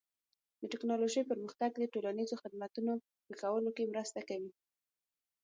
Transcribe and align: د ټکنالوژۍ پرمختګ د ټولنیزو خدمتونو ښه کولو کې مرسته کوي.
د 0.61 0.63
ټکنالوژۍ 0.71 1.23
پرمختګ 1.31 1.69
د 1.77 1.83
ټولنیزو 1.93 2.35
خدمتونو 2.43 2.93
ښه 3.27 3.33
کولو 3.41 3.69
کې 3.75 3.89
مرسته 3.91 4.19
کوي. 4.29 4.51